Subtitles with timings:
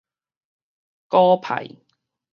[1.09, 1.77] 舊派